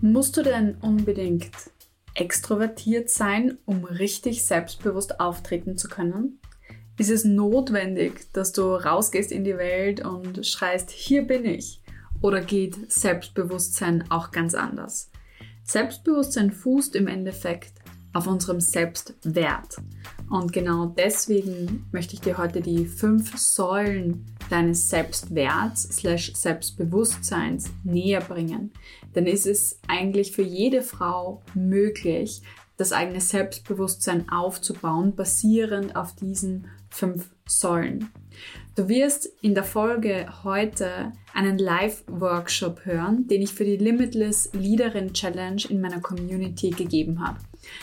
[0.00, 1.50] Musst du denn unbedingt
[2.14, 6.40] extrovertiert sein, um richtig selbstbewusst auftreten zu können?
[6.98, 11.82] Ist es notwendig, dass du rausgehst in die Welt und schreist, hier bin ich?
[12.20, 15.10] Oder geht Selbstbewusstsein auch ganz anders?
[15.64, 17.72] Selbstbewusstsein fußt im Endeffekt
[18.12, 19.76] auf unserem Selbstwert.
[20.30, 28.20] Und genau deswegen möchte ich dir heute die fünf Säulen deines Selbstwerts slash Selbstbewusstseins näher
[28.20, 28.72] bringen.
[29.14, 32.42] Denn ist es eigentlich für jede Frau möglich,
[32.76, 38.10] das eigene Selbstbewusstsein aufzubauen, basierend auf diesen fünf Säulen.
[38.76, 45.12] Du wirst in der Folge heute einen Live-Workshop hören, den ich für die Limitless Leaderin
[45.12, 47.38] Challenge in meiner Community gegeben habe.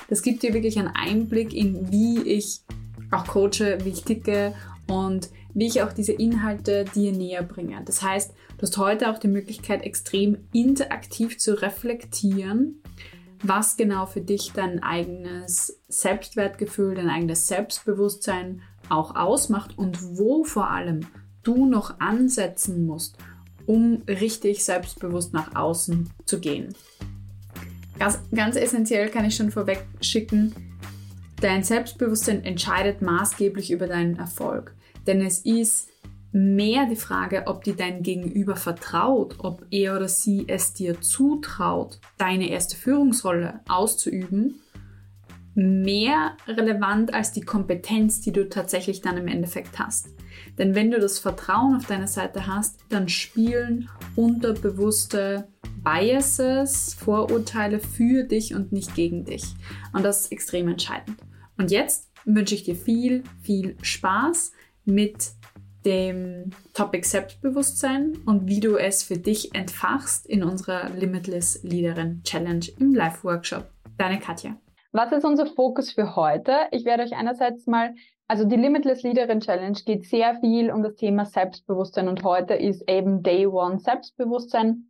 [0.08, 2.62] Das gibt dir wirklich einen Einblick in, wie ich
[3.12, 4.54] auch coache, wie ich ticke
[4.88, 7.82] und wie ich auch diese Inhalte dir näher bringe.
[7.86, 12.82] Das heißt, du hast heute auch die Möglichkeit, extrem interaktiv zu reflektieren,
[13.44, 20.70] was genau für dich dein eigenes Selbstwertgefühl, dein eigenes Selbstbewusstsein auch ausmacht und wo vor
[20.70, 21.02] allem
[21.44, 23.18] du noch ansetzen musst,
[23.66, 26.74] um richtig selbstbewusst nach außen zu gehen.
[28.00, 30.54] Ganz, ganz essentiell kann ich schon vorweg schicken,
[31.40, 34.76] dein Selbstbewusstsein entscheidet maßgeblich über deinen Erfolg.
[35.08, 35.90] Denn es ist
[36.36, 42.02] mehr die Frage, ob dir dein Gegenüber vertraut, ob er oder sie es dir zutraut,
[42.18, 44.60] deine erste Führungsrolle auszuüben,
[45.54, 50.10] mehr relevant als die Kompetenz, die du tatsächlich dann im Endeffekt hast.
[50.58, 55.48] Denn wenn du das Vertrauen auf deiner Seite hast, dann spielen unterbewusste
[55.86, 59.46] Biases, Vorurteile für dich und nicht gegen dich.
[59.94, 61.18] Und das ist extrem entscheidend.
[61.58, 64.52] Und jetzt wünsche ich dir viel, viel Spaß
[64.84, 65.32] mit
[65.86, 72.66] dem Topic Selbstbewusstsein und wie du es für dich entfachst in unserer Limitless Leaderin Challenge
[72.80, 73.70] im Live-Workshop.
[73.98, 74.58] Deine Katja.
[74.92, 76.54] Was ist unser Fokus für heute?
[76.72, 77.94] Ich werde euch einerseits mal,
[78.28, 82.90] also die Limitless Leaderin Challenge geht sehr viel um das Thema Selbstbewusstsein und heute ist
[82.90, 84.90] eben Day One Selbstbewusstsein.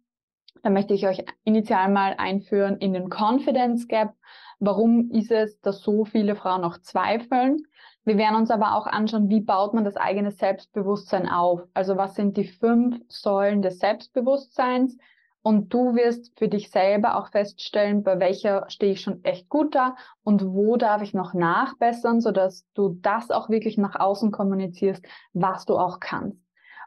[0.64, 4.14] Da möchte ich euch initial mal einführen in den Confidence Gap.
[4.60, 7.64] Warum ist es, dass so viele Frauen noch zweifeln?
[8.06, 11.62] Wir werden uns aber auch anschauen, wie baut man das eigene Selbstbewusstsein auf?
[11.74, 14.98] Also was sind die fünf Säulen des Selbstbewusstseins?
[15.42, 19.76] Und du wirst für dich selber auch feststellen, bei welcher stehe ich schon echt gut
[19.76, 25.06] da und wo darf ich noch nachbessern, sodass du das auch wirklich nach außen kommunizierst,
[25.34, 26.42] was du auch kannst.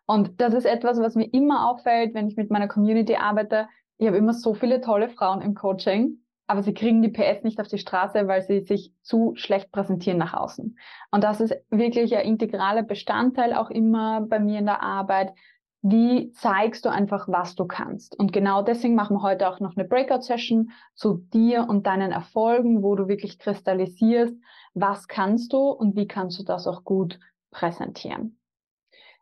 [0.07, 3.69] Und das ist etwas, was mir immer auffällt, wenn ich mit meiner Community arbeite.
[3.97, 7.61] Ich habe immer so viele tolle Frauen im Coaching aber sie kriegen die PS nicht
[7.61, 10.79] auf die Straße, weil sie sich zu schlecht präsentieren nach außen.
[11.11, 15.35] Und das ist wirklich ein integraler Bestandteil auch immer bei mir in der Arbeit.
[15.83, 18.19] Wie zeigst du einfach, was du kannst?
[18.19, 22.83] Und genau deswegen machen wir heute auch noch eine Breakout-Session zu dir und deinen Erfolgen,
[22.83, 24.35] wo du wirklich kristallisierst,
[24.73, 27.21] was kannst du und wie kannst du das auch gut
[27.51, 28.41] präsentieren.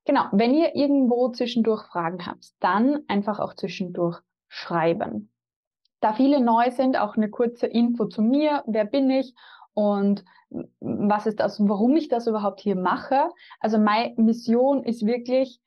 [0.05, 5.33] Genau, wenn ihr irgendwo zwischendurch Fragen habt, dann einfach auch zwischendurch schreiben
[6.01, 8.63] da viele neu sind, auch eine kurze Info zu mir.
[8.67, 9.35] Wer bin ich?
[9.75, 10.25] Und
[10.81, 13.31] was ist das, warum ich das überhaupt hier mache?
[13.61, 15.61] Also meine Mission ist wirklich,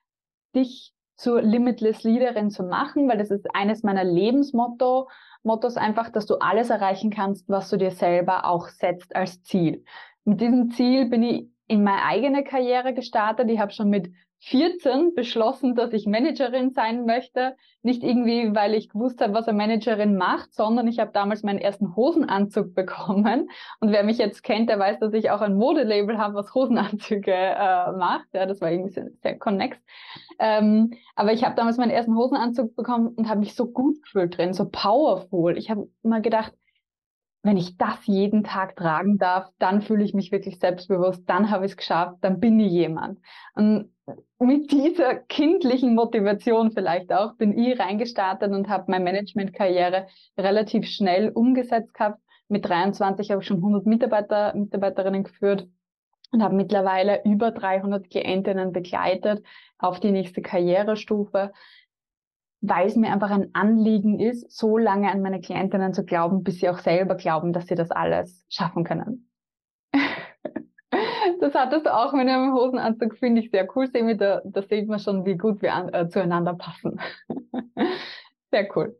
[0.55, 5.09] dich zur Limitless Leaderin zu machen, weil das ist eines meiner Lebensmotto,
[5.43, 9.83] Mottos einfach, dass du alles erreichen kannst, was du dir selber auch setzt als Ziel.
[10.23, 13.49] Mit diesem Ziel bin ich in meine eigene Karriere gestartet.
[13.49, 17.55] Ich habe schon mit 14 beschlossen, dass ich Managerin sein möchte.
[17.81, 21.59] Nicht irgendwie, weil ich gewusst habe, was eine Managerin macht, sondern ich habe damals meinen
[21.59, 23.49] ersten Hosenanzug bekommen.
[23.79, 27.33] Und wer mich jetzt kennt, der weiß, dass ich auch ein Modelabel habe, was Hosenanzüge
[27.33, 28.27] äh, macht.
[28.33, 29.77] Ja, das war irgendwie sehr, connex.
[30.39, 34.37] Ähm, aber ich habe damals meinen ersten Hosenanzug bekommen und habe mich so gut gefühlt
[34.37, 35.57] drin, so powerful.
[35.57, 36.53] Ich habe immer gedacht,
[37.41, 41.65] wenn ich das jeden Tag tragen darf, dann fühle ich mich wirklich selbstbewusst, dann habe
[41.65, 43.19] ich es geschafft, dann bin ich jemand.
[43.55, 43.91] Und
[44.39, 51.29] mit dieser kindlichen Motivation vielleicht auch bin ich reingestartet und habe meine Managementkarriere relativ schnell
[51.29, 52.21] umgesetzt gehabt.
[52.47, 55.67] Mit 23 habe ich schon 100 Mitarbeiter, Mitarbeiterinnen geführt
[56.31, 59.43] und habe mittlerweile über 300 Klientinnen begleitet
[59.77, 61.51] auf die nächste Karrierestufe
[62.61, 66.59] weil es mir einfach ein Anliegen ist, so lange an meine Klientinnen zu glauben, bis
[66.59, 69.29] sie auch selber glauben, dass sie das alles schaffen können.
[71.39, 73.87] Das hattest du auch mit einem Hosenanzug, finde ich sehr cool.
[74.17, 76.99] Da, da sieht man schon, wie gut wir an, äh, zueinander passen.
[78.51, 78.99] sehr cool.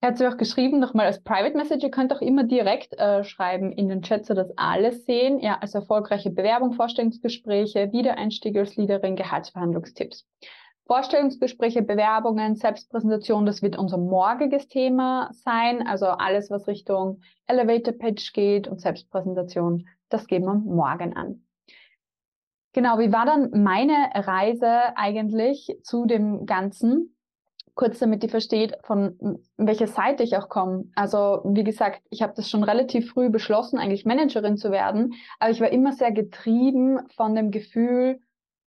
[0.00, 3.24] Er hat sich auch geschrieben, nochmal als Private Message, ihr könnt auch immer direkt äh,
[3.24, 8.76] schreiben in den Chat, so dass alle sehen, ja, als erfolgreiche Bewerbung, Vorstellungsgespräche, Wiedereinstieg als
[8.76, 10.24] Leaderin, Gehaltsverhandlungstipps.
[10.86, 15.86] Vorstellungsgespräche, Bewerbungen, Selbstpräsentation, das wird unser morgiges Thema sein.
[15.86, 21.44] Also alles, was Richtung Elevator Pitch geht und Selbstpräsentation, das gehen wir morgen an.
[22.72, 27.16] Genau, wie war dann meine Reise eigentlich zu dem Ganzen?
[27.74, 30.84] Kurz damit ihr versteht, von welcher Seite ich auch komme.
[30.94, 35.50] Also wie gesagt, ich habe das schon relativ früh beschlossen, eigentlich Managerin zu werden, aber
[35.50, 38.20] ich war immer sehr getrieben von dem Gefühl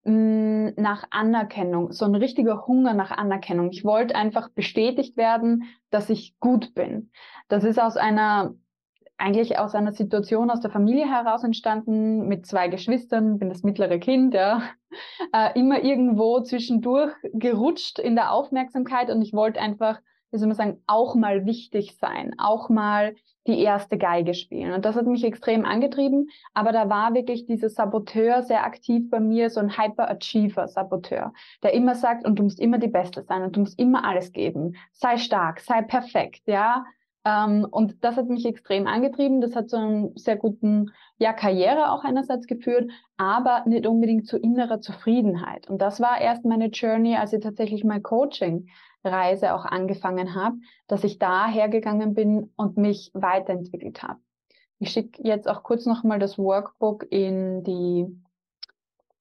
[0.05, 3.71] mh, nach Anerkennung, so ein richtiger Hunger nach Anerkennung.
[3.71, 7.11] Ich wollte einfach bestätigt werden, dass ich gut bin.
[7.49, 8.55] Das ist aus einer
[9.19, 13.99] eigentlich aus einer Situation aus der Familie heraus entstanden, mit zwei Geschwistern, bin das mittlere
[13.99, 14.63] Kind, ja,
[15.35, 20.01] äh, immer irgendwo zwischendurch gerutscht in der Aufmerksamkeit und ich wollte einfach,
[20.31, 23.17] wie soll man sagen, auch mal wichtig sein, auch mal
[23.49, 24.73] die erste Geige spielen.
[24.73, 29.21] Und das hat mich extrem angetrieben, aber da war wirklich dieser Saboteur sehr aktiv bei
[29.21, 31.33] mir, so ein Hyperachiever-Saboteur,
[31.63, 34.33] der immer sagt, und du musst immer die Beste sein und du musst immer alles
[34.33, 36.85] geben, sei stark, sei perfekt, ja,
[37.25, 39.41] ähm, und das hat mich extrem angetrieben.
[39.41, 44.39] Das hat zu einem sehr guten ja, Karriere auch einerseits geführt, aber nicht unbedingt zu
[44.39, 45.69] innerer Zufriedenheit.
[45.69, 50.57] Und das war erst meine Journey, als ich tatsächlich mein Coaching-Reise auch angefangen habe,
[50.87, 54.21] dass ich da hergegangen bin und mich weiterentwickelt habe.
[54.79, 58.07] Ich schicke jetzt auch kurz nochmal das Workbook in die,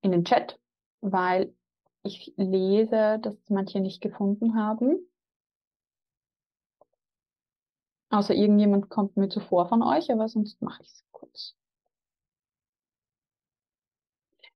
[0.01, 0.59] in den Chat,
[1.01, 1.51] weil
[2.03, 4.99] ich lese, dass manche nicht gefunden haben.
[8.09, 11.55] Außer irgendjemand kommt mir zuvor von euch, aber sonst mache ich es kurz.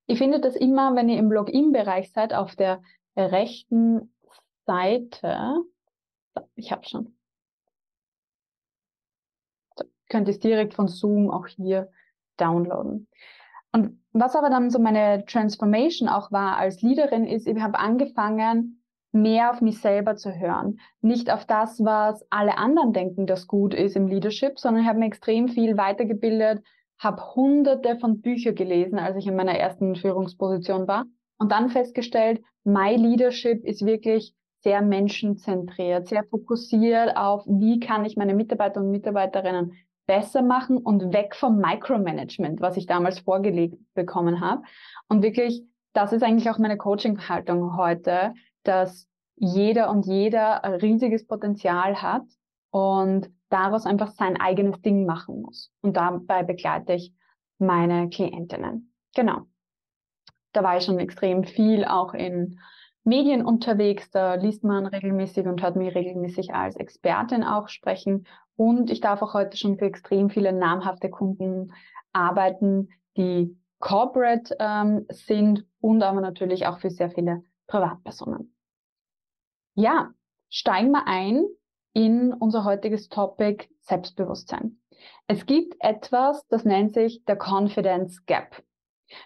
[0.05, 2.81] Ich finde das immer, wenn ihr im Login-Bereich seid, auf der
[3.15, 4.13] rechten
[4.65, 5.63] Seite.
[6.55, 7.17] Ich habe schon.
[9.75, 11.91] So, könnt ihr es direkt von Zoom auch hier
[12.37, 13.07] downloaden.
[13.73, 18.80] Und was aber dann so meine Transformation auch war als Leaderin ist, ich habe angefangen,
[19.11, 20.79] mehr auf mich selber zu hören.
[21.01, 24.99] Nicht auf das, was alle anderen denken, das gut ist im Leadership, sondern ich habe
[24.99, 26.63] mir extrem viel weitergebildet,
[26.99, 31.05] habe hunderte von Büchern gelesen, als ich in meiner ersten Führungsposition war
[31.39, 38.15] und dann festgestellt, My Leadership ist wirklich sehr menschenzentriert, sehr fokussiert auf, wie kann ich
[38.15, 39.73] meine Mitarbeiter und Mitarbeiterinnen
[40.05, 44.61] besser machen und weg vom Micromanagement, was ich damals vorgelegt bekommen habe.
[45.07, 45.63] Und wirklich,
[45.93, 52.23] das ist eigentlich auch meine Coaching-Haltung heute, dass jeder und jeder ein riesiges Potenzial hat
[52.69, 55.71] und daraus einfach sein eigenes Ding machen muss.
[55.81, 57.13] Und dabei begleite ich
[57.57, 58.93] meine Klientinnen.
[59.15, 59.41] Genau.
[60.53, 62.59] Da war ich schon extrem viel auch in
[63.03, 64.09] Medien unterwegs.
[64.11, 68.27] Da liest man regelmäßig und hört mich regelmäßig als Expertin auch sprechen.
[68.55, 71.73] Und ich darf auch heute schon für extrem viele namhafte Kunden
[72.13, 78.53] arbeiten, die corporate ähm, sind und aber natürlich auch für sehr viele Privatpersonen.
[79.75, 80.09] Ja,
[80.49, 81.45] steigen wir ein
[81.93, 84.81] in unser heutiges Topic Selbstbewusstsein.
[85.27, 88.61] Es gibt etwas, das nennt sich der Confidence Gap.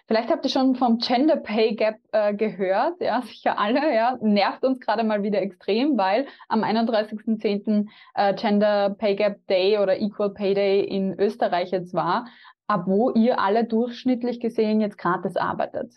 [0.06, 4.64] Vielleicht habt ihr schon vom Gender Pay Gap äh, gehört, ja, sicher alle, ja, nervt
[4.64, 7.88] uns gerade mal wieder extrem, weil am 31.10.
[8.14, 12.26] Äh, Gender Pay Gap Day oder Equal Pay Day in Österreich jetzt war,
[12.68, 15.92] ab wo ihr alle durchschnittlich gesehen jetzt gratis arbeitet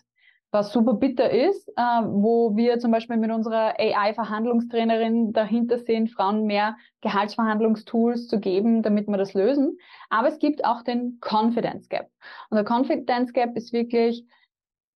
[0.50, 6.46] was super bitter ist, äh, wo wir zum Beispiel mit unserer AI-Verhandlungstrainerin dahinter sehen, Frauen
[6.46, 9.78] mehr Gehaltsverhandlungstools zu geben, damit wir das lösen.
[10.08, 12.10] Aber es gibt auch den Confidence Gap.
[12.50, 14.26] Und der Confidence Gap ist wirklich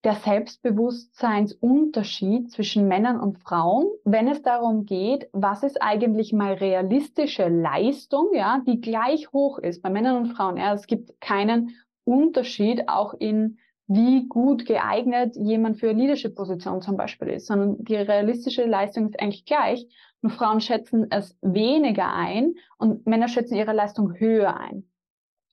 [0.03, 7.49] der Selbstbewusstseinsunterschied zwischen Männern und Frauen, wenn es darum geht, was ist eigentlich mal realistische
[7.49, 10.59] Leistung, ja, die gleich hoch ist bei Männern und Frauen.
[10.59, 17.29] Ja, es gibt keinen Unterschied auch in wie gut geeignet jemand für Leadership-Position zum Beispiel
[17.29, 19.87] ist, sondern die realistische Leistung ist eigentlich gleich.
[20.23, 24.89] Nur Frauen schätzen es weniger ein und Männer schätzen ihre Leistung höher ein.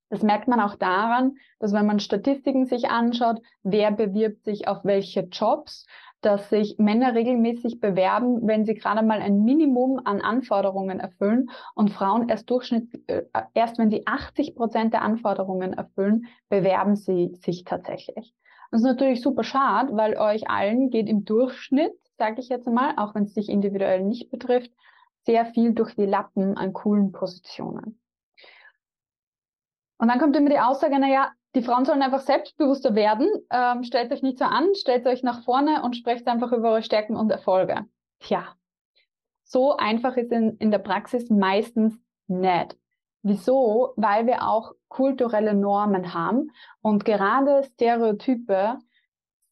[0.10, 4.84] Das merkt man auch daran, dass wenn man Statistiken sich anschaut, wer bewirbt sich auf
[4.84, 5.88] welche Jobs,
[6.22, 11.90] dass sich Männer regelmäßig bewerben, wenn sie gerade mal ein Minimum an Anforderungen erfüllen und
[11.90, 13.24] Frauen erst Durchschnitt, äh,
[13.54, 18.34] erst wenn sie 80 Prozent der Anforderungen erfüllen, bewerben sie sich tatsächlich.
[18.72, 22.94] Das ist natürlich super schade, weil euch allen geht im Durchschnitt, sage ich jetzt mal,
[22.98, 24.72] auch wenn es sich individuell nicht betrifft,
[25.26, 28.00] sehr viel durch die Lappen an coolen Positionen.
[29.98, 33.28] Und dann kommt immer die Aussage, naja, die Frauen sollen einfach selbstbewusster werden.
[33.52, 36.84] Ähm, stellt euch nicht so an, stellt euch nach vorne und sprecht einfach über eure
[36.84, 37.86] Stärken und Erfolge.
[38.20, 38.56] Tja,
[39.44, 42.78] so einfach ist in, in der Praxis meistens nicht.
[43.24, 43.94] Wieso?
[43.98, 48.80] Weil wir auch kulturelle Normen haben und gerade Stereotype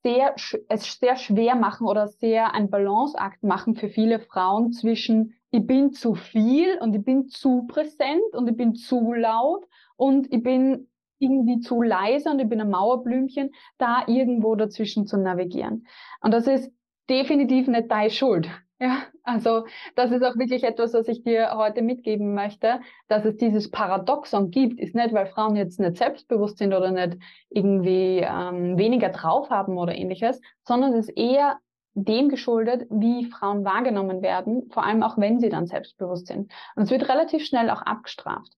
[0.01, 0.35] sehr,
[0.69, 5.93] es sehr schwer machen oder sehr ein Balanceakt machen für viele Frauen zwischen ich bin
[5.93, 9.65] zu viel und ich bin zu präsent und ich bin zu laut
[9.95, 10.88] und ich bin
[11.19, 15.87] irgendwie zu leise und ich bin ein Mauerblümchen, da irgendwo dazwischen zu navigieren.
[16.21, 16.71] Und das ist
[17.09, 18.49] definitiv nicht deine Schuld.
[18.81, 19.65] Ja, also
[19.97, 24.51] das ist auch wirklich etwas, was ich dir heute mitgeben möchte, dass es dieses Paradoxon
[24.51, 27.17] gibt, ist nicht, weil Frauen jetzt nicht selbstbewusst sind oder nicht
[27.49, 31.59] irgendwie ähm, weniger drauf haben oder ähnliches, sondern es ist eher
[31.93, 36.51] dem geschuldet, wie Frauen wahrgenommen werden, vor allem auch wenn sie dann selbstbewusst sind.
[36.77, 38.53] Und es wird relativ schnell auch abgestraft.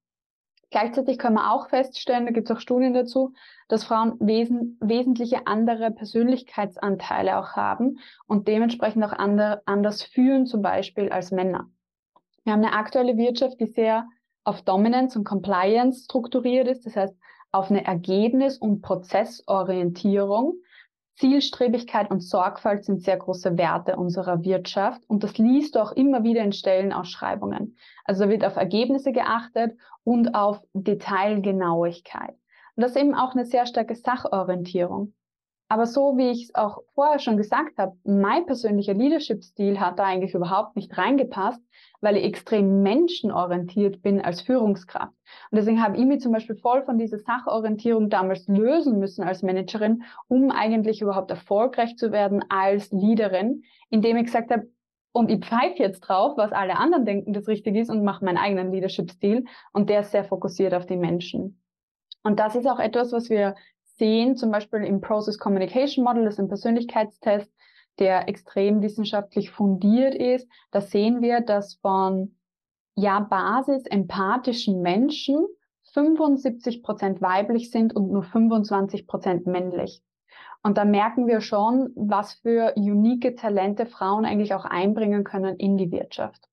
[0.71, 3.33] Gleichzeitig können wir auch feststellen, da gibt es auch Studien dazu,
[3.67, 10.61] dass Frauen wesen, wesentliche andere Persönlichkeitsanteile auch haben und dementsprechend auch andere, anders fühlen, zum
[10.61, 11.69] Beispiel als Männer.
[12.45, 14.07] Wir haben eine aktuelle Wirtschaft, die sehr
[14.45, 17.15] auf Dominance und Compliance strukturiert ist, das heißt
[17.51, 20.55] auf eine Ergebnis- und Prozessorientierung.
[21.15, 26.23] Zielstrebigkeit und Sorgfalt sind sehr große Werte unserer Wirtschaft und das liest du auch immer
[26.23, 27.77] wieder in Stellenausschreibungen.
[28.05, 32.35] Also wird auf Ergebnisse geachtet und auf Detailgenauigkeit.
[32.75, 35.13] Und das ist eben auch eine sehr starke Sachorientierung.
[35.71, 40.03] Aber so wie ich es auch vorher schon gesagt habe, mein persönlicher Leadership-Stil hat da
[40.03, 41.61] eigentlich überhaupt nicht reingepasst,
[42.01, 45.13] weil ich extrem menschenorientiert bin als Führungskraft.
[45.49, 49.43] Und deswegen habe ich mich zum Beispiel voll von dieser Sachorientierung damals lösen müssen als
[49.43, 54.67] Managerin, um eigentlich überhaupt erfolgreich zu werden als Leaderin, indem ich gesagt habe,
[55.13, 58.37] und ich pfeife jetzt drauf, was alle anderen denken, das richtig ist und mache meinen
[58.37, 61.61] eigenen Leadership-Stil und der ist sehr fokussiert auf die Menschen.
[62.23, 63.55] Und das ist auch etwas, was wir
[64.01, 67.53] sehen, zum Beispiel im Process Communication Model, das ist ein Persönlichkeitstest,
[67.99, 70.49] der extrem wissenschaftlich fundiert ist.
[70.71, 72.35] Da sehen wir, dass von
[72.95, 75.45] ja, Basis empathischen Menschen
[75.93, 80.01] 75 Prozent weiblich sind und nur 25 Prozent männlich.
[80.63, 85.77] Und da merken wir schon, was für unique Talente Frauen eigentlich auch einbringen können in
[85.77, 86.47] die Wirtschaft.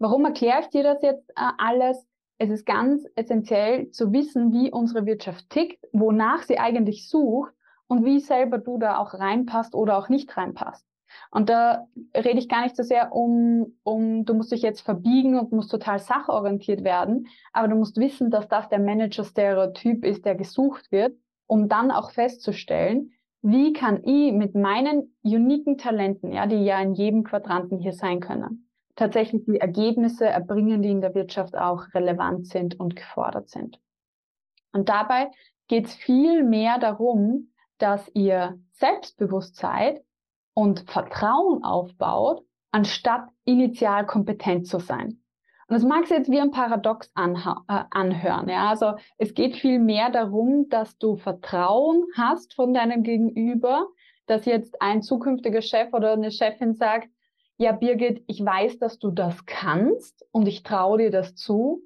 [0.00, 2.04] Warum erkläre ich dir das jetzt äh, alles?
[2.38, 7.52] Es ist ganz essentiell zu wissen, wie unsere Wirtschaft tickt, wonach sie eigentlich sucht
[7.86, 10.86] und wie selber du da auch reinpasst oder auch nicht reinpasst.
[11.30, 15.38] Und da rede ich gar nicht so sehr um, um, du musst dich jetzt verbiegen
[15.38, 20.34] und musst total sachorientiert werden, aber du musst wissen, dass das der Manager-Stereotyp ist, der
[20.34, 21.16] gesucht wird,
[21.46, 23.12] um dann auch festzustellen,
[23.42, 28.20] wie kann ich mit meinen uniken Talenten, ja, die ja in jedem Quadranten hier sein
[28.20, 28.65] können,
[28.96, 33.78] tatsächlich die Ergebnisse erbringen, die in der Wirtschaft auch relevant sind und gefordert sind.
[34.72, 35.30] Und dabei
[35.68, 40.02] geht es viel mehr darum, dass ihr selbstbewusst seid
[40.54, 45.20] und Vertrauen aufbaut, anstatt initial kompetent zu sein.
[45.68, 48.48] Und das mag sich jetzt wie ein Paradox äh, anhören.
[48.48, 48.70] Ja?
[48.70, 53.88] Also es geht viel mehr darum, dass du Vertrauen hast von deinem Gegenüber,
[54.26, 57.08] dass jetzt ein zukünftiger Chef oder eine Chefin sagt,
[57.58, 61.82] ja Birgit, ich weiß, dass du das kannst und ich traue dir das zu,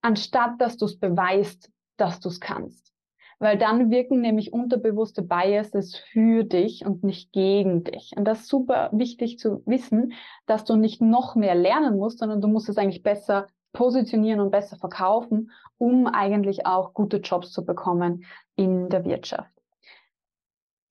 [0.00, 2.92] anstatt dass du es beweist, dass du es kannst
[3.42, 8.12] weil dann wirken nämlich unterbewusste Biases für dich und nicht gegen dich.
[8.16, 10.12] Und das ist super wichtig zu wissen,
[10.46, 14.52] dass du nicht noch mehr lernen musst, sondern du musst es eigentlich besser positionieren und
[14.52, 19.50] besser verkaufen, um eigentlich auch gute Jobs zu bekommen in der Wirtschaft.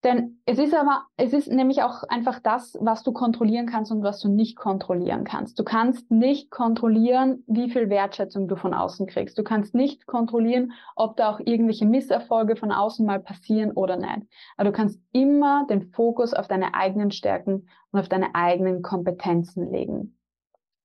[0.04, 4.02] Denn es ist aber, es ist nämlich auch einfach das, was du kontrollieren kannst und
[4.02, 5.60] was du nicht kontrollieren kannst.
[5.60, 9.38] Du kannst nicht kontrollieren, wie viel Wertschätzung du von außen kriegst.
[9.38, 14.28] Du kannst nicht kontrollieren, ob da auch irgendwelche Misserfolge von außen mal passieren oder nicht.
[14.58, 19.72] Aber du kannst immer den Fokus auf deine eigenen Stärken und auf deine eigenen Kompetenzen
[19.72, 20.18] legen.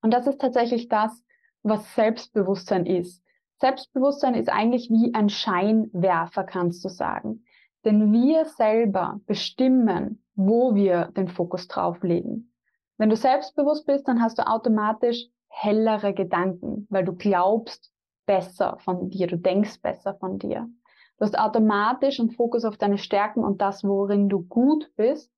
[0.03, 1.25] Und das ist tatsächlich das,
[1.63, 3.23] was Selbstbewusstsein ist.
[3.61, 7.46] Selbstbewusstsein ist eigentlich wie ein Scheinwerfer, kannst du sagen.
[7.87, 12.53] Denn wir selber bestimmen, wo wir den Fokus drauf legen.
[12.99, 17.93] Wenn du selbstbewusst bist, dann hast du automatisch hellere Gedanken, weil du glaubst
[18.27, 20.69] besser von dir, du denkst besser von dir.
[21.19, 25.31] Du hast automatisch einen Fokus auf deine Stärken und das, worin du gut bist.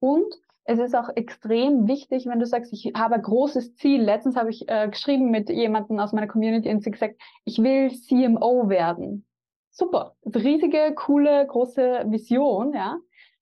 [0.00, 0.34] Und
[0.64, 4.02] es ist auch extrem wichtig, wenn du sagst, ich habe ein großes Ziel.
[4.02, 7.92] Letztens habe ich äh, geschrieben mit jemandem aus meiner Community und sie gesagt, ich will
[7.92, 9.24] CMO werden
[9.74, 12.98] super, riesige, coole, große Vision, ja.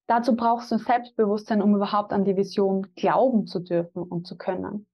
[0.07, 4.87] Dazu brauchst du Selbstbewusstsein, um überhaupt an die Vision glauben zu dürfen und zu können.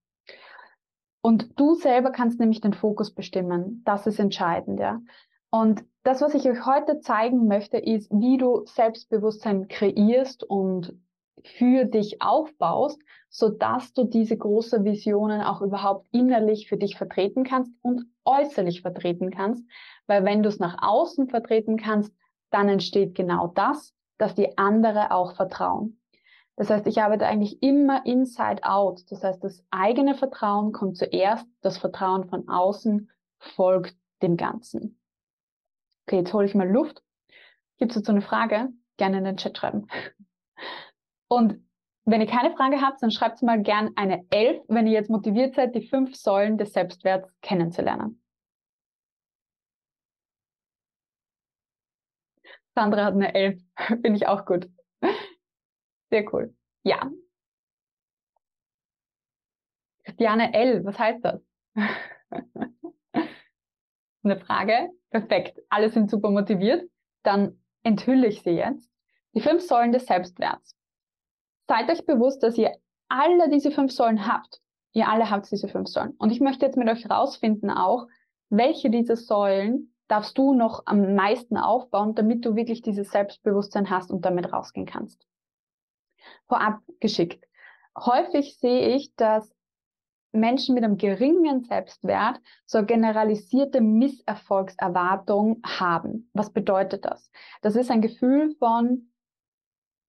[1.23, 3.83] Und du selber kannst nämlich den Fokus bestimmen.
[3.85, 5.01] Das ist entscheidend, ja.
[5.51, 10.95] Und das, was ich euch heute zeigen möchte, ist, wie du Selbstbewusstsein kreierst und
[11.45, 17.45] für dich aufbaust, so dass du diese großen Visionen auch überhaupt innerlich für dich vertreten
[17.45, 19.65] kannst und äußerlich vertreten kannst,
[20.09, 22.13] weil wenn du es nach außen vertreten kannst,
[22.51, 26.01] dann entsteht genau das, dass die andere auch vertrauen.
[26.57, 29.03] Das heißt, ich arbeite eigentlich immer inside out.
[29.13, 34.99] Das heißt, das eigene Vertrauen kommt zuerst, das Vertrauen von außen folgt dem Ganzen.
[36.07, 37.03] Okay, jetzt hole ich mal Luft.
[37.77, 38.71] Gibt es dazu eine Frage?
[38.97, 39.87] Gerne in den Chat schreiben.
[41.29, 41.63] Und
[42.07, 45.55] wenn ihr keine Frage habt, dann schreibt mal gern eine Elf, wenn ihr jetzt motiviert
[45.55, 48.21] seid, die fünf Säulen des Selbstwerts kennenzulernen.
[52.79, 53.61] Sandra hat eine Elf.
[53.89, 54.71] Finde ich auch gut.
[56.11, 56.55] Sehr cool.
[56.85, 57.11] Ja.
[60.05, 61.43] Christiane L, was heißt das?
[64.23, 64.91] eine Frage.
[65.11, 65.61] Perfekt.
[65.69, 66.89] Alle sind super motiviert.
[67.25, 68.89] Dann enthülle ich sie jetzt.
[69.35, 70.77] Die fünf Säulen des Selbstwerts.
[71.67, 72.77] Seid euch bewusst, dass ihr
[73.09, 74.61] alle diese fünf Säulen habt.
[74.93, 76.13] Ihr alle habt diese fünf Säulen.
[76.19, 78.07] Und ich möchte jetzt mit euch rausfinden auch,
[78.51, 84.11] welche dieser Säulen darfst du noch am meisten aufbauen, damit du wirklich dieses Selbstbewusstsein hast
[84.11, 85.27] und damit rausgehen kannst.
[86.49, 87.45] Vorab geschickt.
[87.97, 89.51] Häufig sehe ich, dass
[90.33, 96.31] Menschen mit einem geringen Selbstwert so generalisierte Misserfolgserwartung haben.
[96.33, 97.31] Was bedeutet das?
[97.63, 99.11] Das ist ein Gefühl von,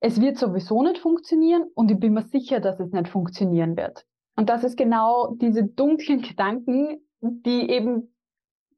[0.02, 4.06] es wird sowieso nicht funktionieren und ich bin mir sicher, dass es nicht funktionieren wird.
[4.36, 8.14] Und das ist genau diese dunklen Gedanken, die eben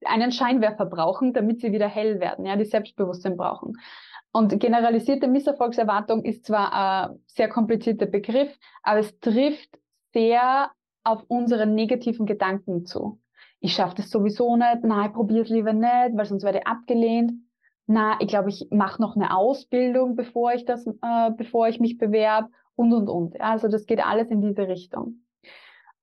[0.06, 3.78] einen Scheinwerfer brauchen, damit sie wieder hell werden, ja, die Selbstbewusstsein brauchen.
[4.34, 9.78] Und generalisierte Misserfolgserwartung ist zwar ein sehr komplizierter Begriff, aber es trifft
[10.14, 10.72] sehr
[11.04, 13.20] auf unsere negativen Gedanken zu.
[13.60, 16.68] Ich schaffe das sowieso nicht, nein, ich probiere es lieber nicht, weil sonst werde ich
[16.68, 17.34] abgelehnt.
[17.88, 21.98] Na, ich glaube, ich mache noch eine Ausbildung, bevor ich das, äh, bevor ich mich
[21.98, 23.42] bewerbe und und und.
[23.42, 25.26] Also das geht alles in diese Richtung.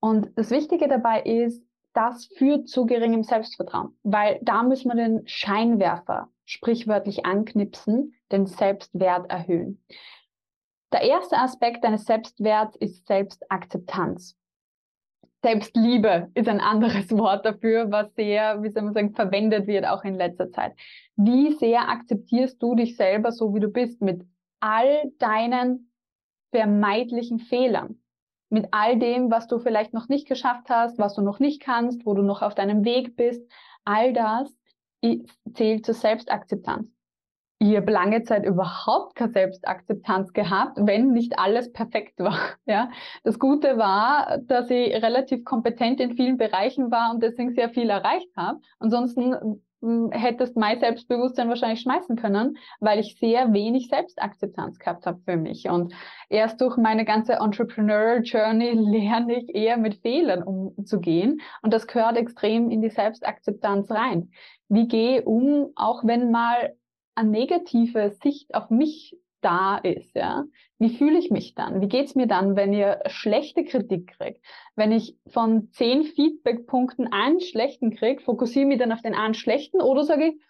[0.00, 1.62] Und das Wichtige dabei ist,
[1.98, 9.28] das führt zu geringem Selbstvertrauen, weil da müssen wir den Scheinwerfer sprichwörtlich anknipsen, den Selbstwert
[9.28, 9.84] erhöhen.
[10.92, 14.36] Der erste Aspekt deines Selbstwerts ist Selbstakzeptanz.
[15.42, 20.04] Selbstliebe ist ein anderes Wort dafür, was sehr, wie soll man sagen, verwendet wird, auch
[20.04, 20.74] in letzter Zeit.
[21.16, 24.22] Wie sehr akzeptierst du dich selber so, wie du bist, mit
[24.60, 25.90] all deinen
[26.52, 28.00] vermeidlichen Fehlern?
[28.50, 32.06] Mit all dem, was du vielleicht noch nicht geschafft hast, was du noch nicht kannst,
[32.06, 33.42] wo du noch auf deinem Weg bist,
[33.84, 34.54] all das
[35.54, 36.88] zählt zur Selbstakzeptanz.
[37.60, 42.38] Ich habe lange Zeit überhaupt keine Selbstakzeptanz gehabt, wenn nicht alles perfekt war.
[42.66, 42.90] Ja,
[43.24, 47.90] das Gute war, dass ich relativ kompetent in vielen Bereichen war und deswegen sehr viel
[47.90, 48.60] erreicht habe.
[48.78, 49.60] Ansonsten
[50.10, 55.68] hättest mein Selbstbewusstsein wahrscheinlich schmeißen können, weil ich sehr wenig Selbstakzeptanz gehabt habe für mich.
[55.68, 55.94] Und
[56.28, 61.40] erst durch meine ganze Entrepreneur Journey lerne ich eher mit Fehlern umzugehen.
[61.62, 64.30] Und das gehört extrem in die Selbstakzeptanz rein.
[64.68, 66.74] Wie gehe ich um, auch wenn mal
[67.14, 70.44] eine negative Sicht auf mich da ist, ja.
[70.78, 71.80] Wie fühle ich mich dann?
[71.80, 74.44] Wie geht's mir dann, wenn ihr schlechte Kritik kriegt?
[74.76, 79.34] Wenn ich von zehn Feedbackpunkten einen schlechten kriege, fokussiere ich mich dann auf den einen
[79.34, 80.42] schlechten oder sage ich,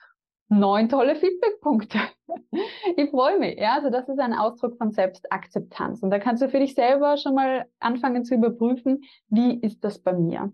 [0.49, 1.99] neun tolle Feedbackpunkte.
[2.97, 3.59] ich freue mich.
[3.59, 6.03] Ja, also das ist ein Ausdruck von Selbstakzeptanz.
[6.03, 9.99] Und da kannst du für dich selber schon mal anfangen zu überprüfen, wie ist das
[9.99, 10.53] bei mir?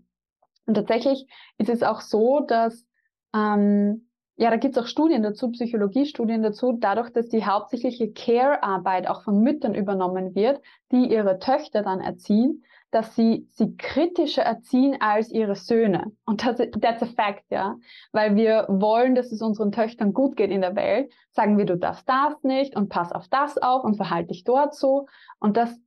[0.65, 2.85] Und tatsächlich ist es auch so, dass
[3.33, 9.07] ähm, ja, da gibt es auch Studien dazu, Psychologiestudien dazu, dadurch, dass die hauptsächliche Care-Arbeit
[9.07, 14.97] auch von Müttern übernommen wird, die ihre Töchter dann erziehen, dass sie sie kritischer erziehen
[14.99, 16.11] als ihre Söhne.
[16.25, 17.77] Und das, that's a fact, ja.
[18.11, 21.77] Weil wir wollen, dass es unseren Töchtern gut geht in der Welt, sagen wir, du
[21.77, 25.07] darfst das nicht und pass auf das auf und verhalte dich dort so.
[25.39, 25.77] Und das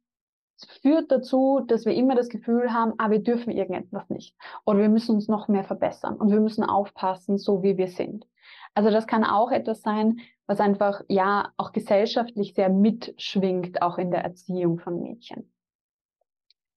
[0.82, 4.34] führt dazu, dass wir immer das Gefühl haben, ah, wir dürfen irgendetwas nicht.
[4.64, 8.26] Oder wir müssen uns noch mehr verbessern und wir müssen aufpassen, so wie wir sind.
[8.74, 14.11] Also das kann auch etwas sein, was einfach ja auch gesellschaftlich sehr mitschwingt, auch in
[14.11, 15.52] der Erziehung von Mädchen.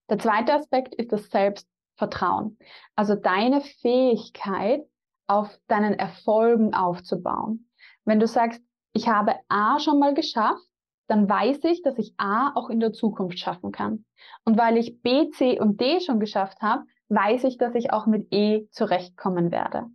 [0.09, 2.57] Der zweite Aspekt ist das Selbstvertrauen.
[2.95, 4.85] Also deine Fähigkeit,
[5.31, 7.69] auf deinen Erfolgen aufzubauen.
[8.03, 10.67] Wenn du sagst, ich habe A schon mal geschafft,
[11.07, 14.03] dann weiß ich, dass ich A auch in der Zukunft schaffen kann.
[14.43, 18.07] Und weil ich B, C und D schon geschafft habe, weiß ich, dass ich auch
[18.07, 19.85] mit E zurechtkommen werde.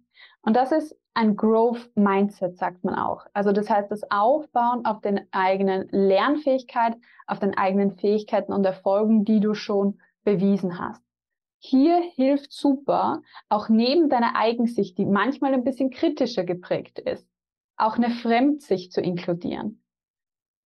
[0.41, 3.27] Und das ist ein Growth Mindset, sagt man auch.
[3.33, 6.95] Also das heißt, das Aufbauen auf den eigenen Lernfähigkeit,
[7.27, 11.03] auf den eigenen Fähigkeiten und Erfolgen, die du schon bewiesen hast.
[11.59, 17.27] Hier hilft super, auch neben deiner Eigensicht, die manchmal ein bisschen kritischer geprägt ist,
[17.79, 19.83] auch eine Fremdsicht zu inkludieren.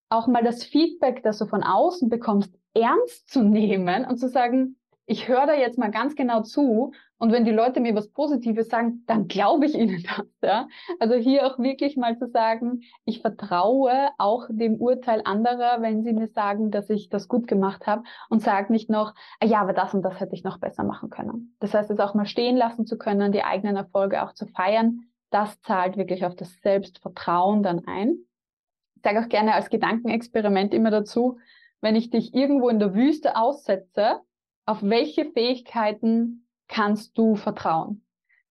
[0.08, 4.79] Auch mal das Feedback, das du von außen bekommst, ernst zu nehmen und zu sagen,
[5.10, 8.68] ich höre da jetzt mal ganz genau zu und wenn die Leute mir was Positives
[8.68, 10.26] sagen, dann glaube ich ihnen das.
[10.40, 10.68] Ja?
[11.00, 16.12] Also hier auch wirklich mal zu sagen, ich vertraue auch dem Urteil anderer, wenn sie
[16.12, 19.72] mir sagen, dass ich das gut gemacht habe und sage nicht noch, ah ja, aber
[19.72, 21.56] das und das hätte ich noch besser machen können.
[21.58, 25.08] Das heißt, es auch mal stehen lassen zu können, die eigenen Erfolge auch zu feiern,
[25.30, 28.16] das zahlt wirklich auf das Selbstvertrauen dann ein.
[28.94, 31.38] Ich sage auch gerne als Gedankenexperiment immer dazu,
[31.80, 34.20] wenn ich dich irgendwo in der Wüste aussetze,
[34.70, 38.04] auf welche Fähigkeiten kannst du vertrauen?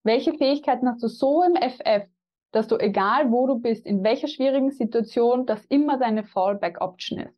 [0.03, 2.09] Welche Fähigkeiten hast du so im FF,
[2.51, 7.37] dass du, egal wo du bist, in welcher schwierigen Situation, das immer deine Fallback-Option ist?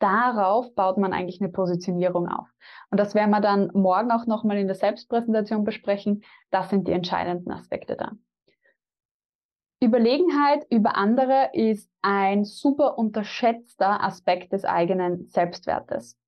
[0.00, 2.48] Darauf baut man eigentlich eine Positionierung auf.
[2.90, 6.24] Und das werden wir dann morgen auch nochmal in der Selbstpräsentation besprechen.
[6.50, 8.10] Das sind die entscheidenden Aspekte da.
[9.80, 16.18] Überlegenheit über andere ist ein super unterschätzter Aspekt des eigenen Selbstwertes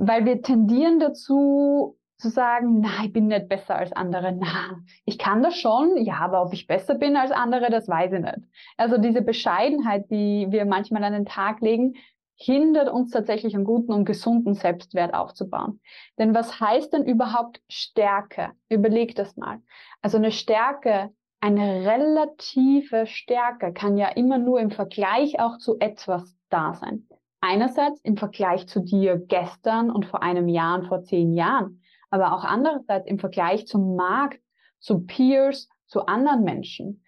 [0.00, 4.32] weil wir tendieren dazu zu sagen, na, ich bin nicht besser als andere.
[4.32, 8.12] Na, ich kann das schon, ja, aber ob ich besser bin als andere, das weiß
[8.12, 8.38] ich nicht.
[8.78, 11.94] Also diese Bescheidenheit, die wir manchmal an den Tag legen,
[12.34, 15.80] hindert uns tatsächlich einen guten und gesunden Selbstwert aufzubauen.
[16.18, 18.52] Denn was heißt denn überhaupt Stärke?
[18.70, 19.60] Überleg das mal.
[20.00, 21.10] Also eine Stärke,
[21.40, 27.06] eine relative Stärke kann ja immer nur im Vergleich auch zu etwas da sein.
[27.40, 32.34] Einerseits im Vergleich zu dir gestern und vor einem Jahr und vor zehn Jahren, aber
[32.34, 34.40] auch andererseits im Vergleich zum Markt,
[34.78, 37.02] zu Peers, zu anderen Menschen.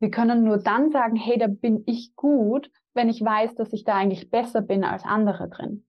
[0.00, 3.84] Wir können nur dann sagen, hey, da bin ich gut, wenn ich weiß, dass ich
[3.84, 5.86] da eigentlich besser bin als andere drin.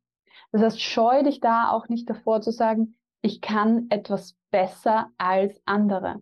[0.51, 5.59] Das heißt, scheu dich da auch nicht davor zu sagen, ich kann etwas besser als
[5.65, 6.21] andere.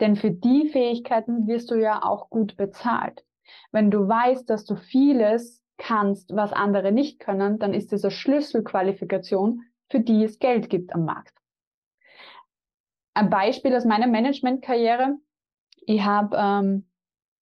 [0.00, 3.24] Denn für die Fähigkeiten wirst du ja auch gut bezahlt.
[3.70, 8.12] Wenn du weißt, dass du vieles kannst, was andere nicht können, dann ist es eine
[8.12, 11.34] Schlüsselqualifikation, für die es Geld gibt am Markt.
[13.14, 15.16] Ein Beispiel aus meiner Managementkarriere.
[15.84, 16.88] Ich habe ähm,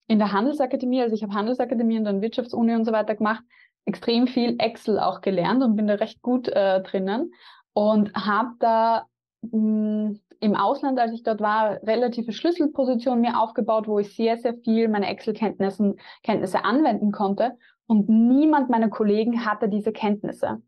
[0.08, 3.44] in der Handelsakademie, also ich habe Handelsakademie und dann Wirtschaftsuni und so weiter gemacht,
[3.84, 7.32] extrem viel Excel auch gelernt und bin da recht gut äh, drinnen
[7.74, 9.06] und habe da
[9.42, 14.38] mh, hm, im Ausland, als ich dort war, relative Schlüsselpositionen mir aufgebaut, wo ich sehr,
[14.38, 17.58] sehr viel meine Excel-Kenntnisse Kenntnisse anwenden konnte
[17.90, 20.62] und niemand meiner Kollegen hatte diese Kenntnisse.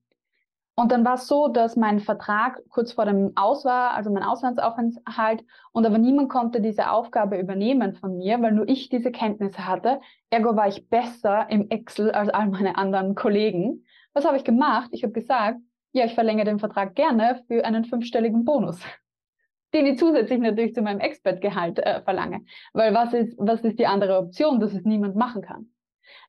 [0.75, 4.25] Und dann war es so, dass mein Vertrag kurz vor dem Aus war, also mein
[4.25, 9.69] Auslandsaufenthalt, und aber niemand konnte diese Aufgabe übernehmen von mir, weil nur ich diese Kenntnisse
[9.69, 10.01] hatte.
[10.31, 13.85] Ergo war ich besser im Excel als all meine anderen Kollegen.
[14.15, 14.89] Was habe ich gemacht?
[14.91, 15.61] Ich habe gesagt,
[15.93, 18.81] ja, ich verlängere den Vertrag gerne für einen fünfstelligen Bonus,
[19.75, 22.41] den ich zusätzlich natürlich zu meinem Expertgehalt äh, verlange.
[22.73, 25.69] Weil was ist, was ist die andere Option, dass es niemand machen kann?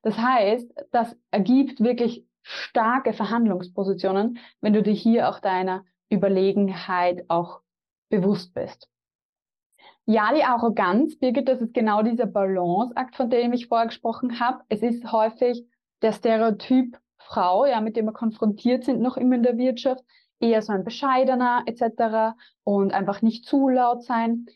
[0.02, 7.60] Das heißt, das ergibt wirklich starke Verhandlungspositionen, wenn du dir hier auch deiner Überlegenheit auch
[8.10, 8.88] bewusst bist.
[10.06, 14.62] Ja, die Arroganz, Birgit, das ist genau dieser Balanceakt, von dem ich vorher gesprochen habe.
[14.68, 15.66] Es ist häufig
[16.02, 20.04] der Stereotyp Frau, ja, mit dem wir konfrontiert sind, noch immer in der Wirtschaft,
[20.40, 22.36] eher so ein bescheidener etc.
[22.64, 24.46] und einfach nicht zu laut sein.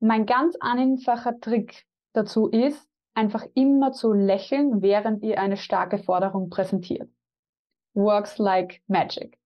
[0.00, 6.50] Mein ganz einfacher Trick dazu ist, einfach immer zu lächeln, während ihr eine starke Forderung
[6.50, 7.10] präsentiert.
[7.94, 9.38] Works like magic.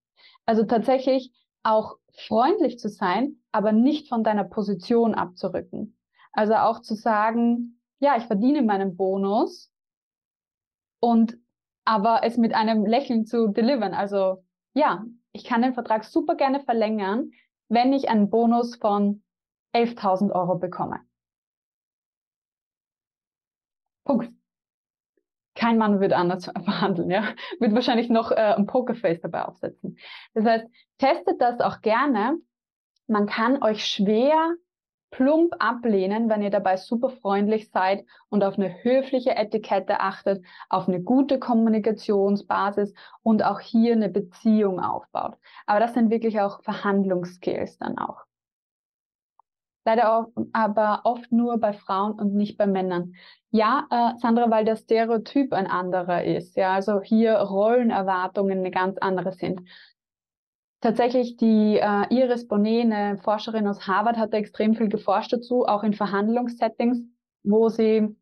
[0.47, 5.99] Also tatsächlich auch freundlich zu sein, aber nicht von deiner Position abzurücken.
[6.33, 9.71] Also auch zu sagen, ja, ich verdiene meinen Bonus
[11.01, 11.39] und
[11.85, 13.95] aber es mit einem Lächeln zu delivern.
[13.95, 17.31] Also ja, ich kann den Vertrag super gerne verlängern,
[17.69, 19.23] wenn ich einen Bonus von
[19.75, 21.01] 11.000 Euro bekomme.
[24.09, 24.33] Punkt.
[25.55, 27.35] Kein Mann wird anders verhandeln, ja.
[27.61, 29.99] Wird wahrscheinlich noch äh, ein Pokerface dabei aufsetzen.
[30.35, 30.67] Das heißt,
[30.99, 32.39] testet das auch gerne.
[33.07, 34.55] Man kann euch schwer
[35.11, 40.89] plump ablehnen, wenn ihr dabei super freundlich seid und auf eine höfliche Etikette achtet, auf
[40.89, 42.93] eine gute Kommunikationsbasis
[43.23, 45.37] und auch hier eine Beziehung aufbaut.
[45.67, 48.28] Aber das sind wirklich auch Verhandlungsskills dann auch.
[49.89, 53.15] Leider auch, aber oft nur bei Frauen und nicht bei Männern.
[53.51, 56.59] Ja, äh, Sandra, weil der Stereotyp ein anderer ist.
[56.59, 59.63] Ja, also hier Rollenerwartungen eine ganz andere sind.
[60.83, 65.83] Tatsächlich die äh, Iris Bonet, eine Forscherin aus Harvard, hat extrem viel geforscht dazu, auch
[65.83, 67.01] in Verhandlungssettings,
[67.43, 68.15] wo sie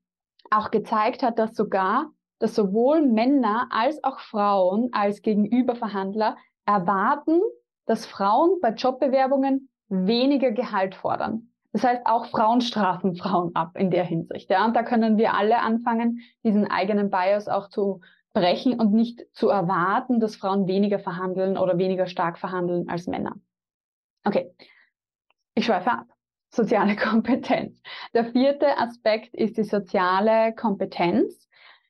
[0.52, 7.40] auch gezeigt hat, dass sogar, dass sowohl Männer als auch Frauen als Gegenüberverhandler erwarten,
[7.87, 11.50] dass Frauen bei Jobbewerbungen weniger Gehalt fordern.
[11.77, 14.49] Das heißt, auch Frauen strafen Frauen ab in der Hinsicht.
[14.49, 14.65] Ja?
[14.65, 18.01] Und da können wir alle anfangen, diesen eigenen Bias auch zu
[18.33, 23.35] brechen und nicht zu erwarten, dass Frauen weniger verhandeln oder weniger stark verhandeln als Männer.
[24.25, 24.55] Okay,
[25.55, 26.07] ich schweife ab.
[26.49, 27.83] Soziale Kompetenz.
[28.15, 31.47] Der vierte Aspekt ist die soziale Kompetenz.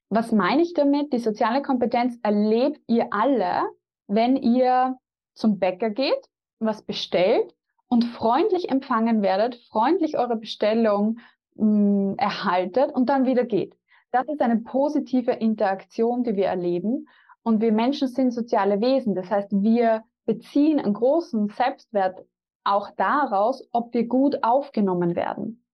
[0.09, 1.13] Was meine ich damit?
[1.13, 3.63] Die soziale Kompetenz erlebt ihr alle,
[4.09, 4.99] wenn ihr
[5.35, 7.56] zum Bäcker geht, was bestellt
[7.89, 11.19] und freundlich empfangen werdet, freundlich eure Bestellung
[11.55, 13.77] mh, mm, erhaltet und dann wieder geht.
[14.13, 17.09] Das ist eine positive Interaktion, die wir erleben.
[17.43, 19.15] Und wir Menschen sind soziale Wesen.
[19.15, 22.25] Das heißt, wir beziehen einen großen Selbstwert
[22.65, 25.65] auch daraus, ob wir gut aufgenommen werden.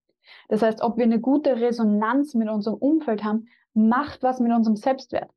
[0.48, 4.76] Das heißt, ob wir eine gute Resonanz mit unserem Umfeld haben, macht was mit unserem
[4.76, 5.30] Selbstwert.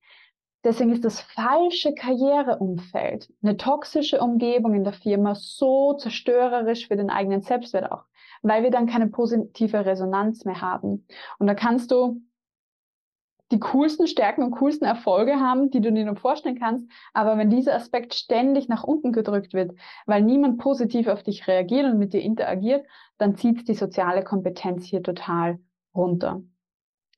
[0.66, 7.12] Deswegen ist das falsche Karriereumfeld, eine toxische Umgebung in der Firma so zerstörerisch für den
[7.12, 8.06] eigenen Selbstwert auch,
[8.42, 11.06] weil wir dann keine positive Resonanz mehr haben.
[11.38, 12.20] Und da kannst du
[13.52, 16.90] die coolsten Stärken und coolsten Erfolge haben, die du dir nur vorstellen kannst.
[17.14, 21.86] Aber wenn dieser Aspekt ständig nach unten gedrückt wird, weil niemand positiv auf dich reagiert
[21.86, 22.88] und mit dir interagiert,
[23.20, 25.60] dann zieht die soziale Kompetenz hier total
[25.94, 26.42] runter.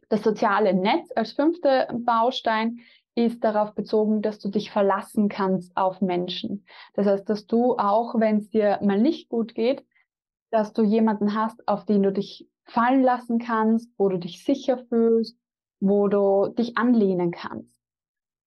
[0.10, 2.80] Das soziale Netz als fünfter Baustein
[3.18, 6.66] ist darauf bezogen, dass du dich verlassen kannst auf Menschen.
[6.94, 9.84] Das heißt, dass du auch, wenn es dir mal nicht gut geht,
[10.52, 14.78] dass du jemanden hast, auf den du dich fallen lassen kannst, wo du dich sicher
[14.78, 15.36] fühlst,
[15.80, 17.76] wo du dich anlehnen kannst.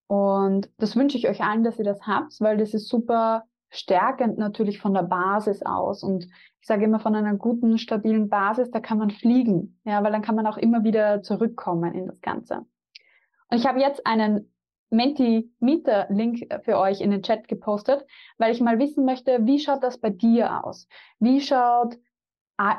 [0.06, 4.38] Und das wünsche ich euch allen, dass ihr das habt, weil das ist super stärkend
[4.38, 6.04] natürlich von der Basis aus.
[6.04, 6.26] Und
[6.61, 10.22] ich sage immer von einer guten, stabilen Basis, da kann man fliegen, ja, weil dann
[10.22, 12.66] kann man auch immer wieder zurückkommen in das Ganze.
[13.48, 14.52] Und ich habe jetzt einen
[14.90, 18.05] Menti-Meter-Link für euch in den Chat gepostet,
[18.38, 20.88] weil ich mal wissen möchte, wie schaut das bei dir aus?
[21.18, 21.96] Wie schaut,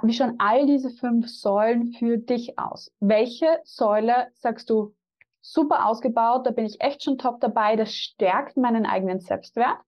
[0.03, 2.93] wie schauen all diese fünf Säulen für dich aus?
[2.99, 4.93] Welche Säule sagst du
[5.41, 9.79] super ausgebaut, da bin ich echt schon top dabei, das stärkt meinen eigenen Selbstwert?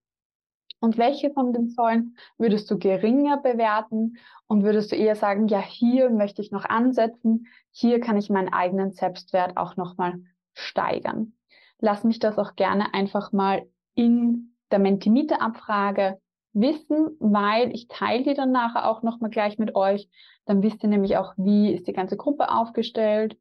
[0.80, 5.62] Und welche von den Säulen würdest du geringer bewerten und würdest du eher sagen, ja,
[5.62, 10.20] hier möchte ich noch ansetzen, hier kann ich meinen eigenen Selbstwert auch nochmal
[10.54, 11.38] steigern?
[11.84, 16.18] Lass mich das auch gerne einfach mal in der Mentimeter-Abfrage
[16.54, 20.10] wissen, weil ich teile die dann nachher auch nochmal gleich mit euch.
[20.46, 23.38] Dann wisst ihr nämlich auch, wie ist die ganze Gruppe aufgestellt.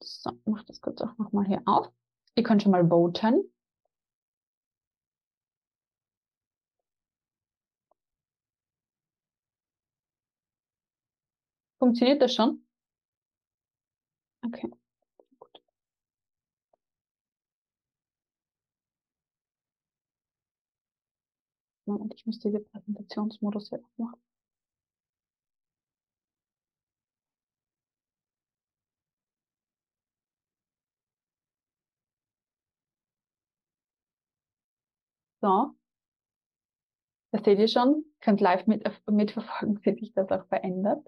[0.00, 1.90] So, mach das kurz auch nochmal hier auf.
[2.36, 3.42] Ihr könnt schon mal voten.
[11.80, 12.64] Funktioniert das schon?
[14.46, 14.81] Okay.
[21.86, 24.20] Moment, ich muss diese Präsentationsmodus hier aufmachen.
[35.42, 35.74] So.
[37.32, 38.04] Das seht ihr schon.
[38.20, 41.06] Könnt live mit, mitverfolgen, wie sich das auch verändert.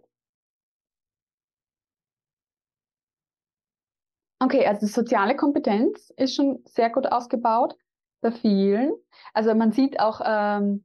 [4.41, 7.77] Okay, also soziale Kompetenz ist schon sehr gut ausgebaut
[8.25, 8.95] bei vielen.
[9.35, 10.85] Also man sieht auch ähm,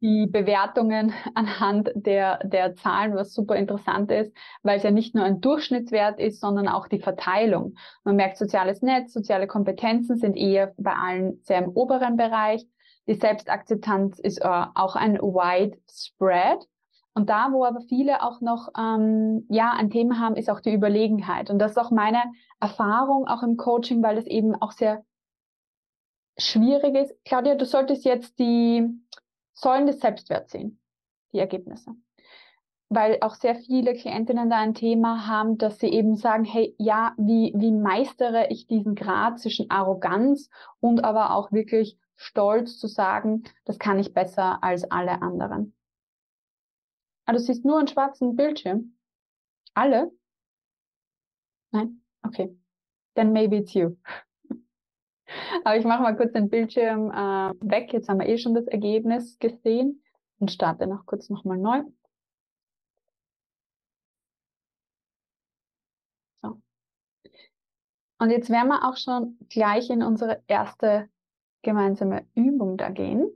[0.00, 5.24] die Bewertungen anhand der, der Zahlen, was super interessant ist, weil es ja nicht nur
[5.24, 7.74] ein Durchschnittswert ist, sondern auch die Verteilung.
[8.04, 12.64] Man merkt, soziales Netz, soziale Kompetenzen sind eher bei allen sehr im oberen Bereich.
[13.08, 16.66] Die Selbstakzeptanz ist äh, auch ein wide spread.
[17.14, 20.72] Und da, wo aber viele auch noch ähm, ja ein Thema haben, ist auch die
[20.72, 21.50] Überlegenheit.
[21.50, 22.22] Und das ist auch meine
[22.60, 25.02] Erfahrung auch im Coaching, weil es eben auch sehr
[26.38, 27.14] schwierig ist.
[27.24, 28.86] Claudia, du solltest jetzt die
[29.52, 30.80] Säulen des Selbstwerts sehen,
[31.32, 31.92] die Ergebnisse.
[32.90, 37.12] Weil auch sehr viele Klientinnen da ein Thema haben, dass sie eben sagen, hey, ja,
[37.18, 40.48] wie, wie meistere ich diesen Grad zwischen Arroganz
[40.80, 45.74] und aber auch wirklich Stolz zu sagen, das kann ich besser als alle anderen.
[47.26, 48.96] Ah, du siehst nur einen schwarzen Bildschirm.
[49.74, 50.10] Alle?
[51.72, 52.02] Nein?
[52.22, 52.56] Okay.
[53.14, 53.96] Then maybe it's you.
[55.64, 57.92] Aber ich mache mal kurz den Bildschirm äh, weg.
[57.92, 60.02] Jetzt haben wir eh schon das Ergebnis gesehen
[60.38, 61.82] und starte noch kurz nochmal neu.
[66.42, 66.60] So.
[68.18, 71.08] Und jetzt werden wir auch schon gleich in unsere erste
[71.62, 73.28] gemeinsame Übung da gehen.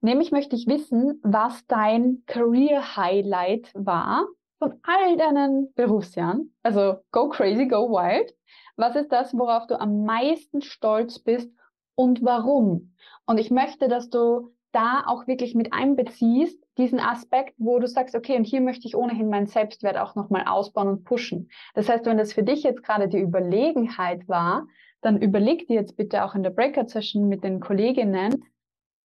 [0.00, 4.26] Nämlich möchte ich wissen, was dein Career Highlight war
[4.58, 6.54] von all deinen Berufsjahren.
[6.62, 8.34] Also go crazy, go wild.
[8.78, 11.50] Was ist das, worauf du am meisten stolz bist
[11.96, 12.94] und warum?
[13.26, 18.14] Und ich möchte, dass du da auch wirklich mit einbeziehst, diesen Aspekt, wo du sagst,
[18.14, 21.50] okay, und hier möchte ich ohnehin meinen Selbstwert auch nochmal ausbauen und pushen.
[21.74, 24.68] Das heißt, wenn das für dich jetzt gerade die Überlegenheit war,
[25.00, 28.44] dann überleg dir jetzt bitte auch in der Breakout-Session mit den Kolleginnen,